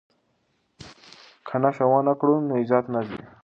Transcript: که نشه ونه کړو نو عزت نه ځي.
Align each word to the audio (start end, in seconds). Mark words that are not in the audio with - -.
که 1.47 1.55
نشه 1.63 1.85
ونه 1.89 2.13
کړو 2.19 2.35
نو 2.47 2.53
عزت 2.61 2.85
نه 2.93 3.01
ځي. 3.07 3.21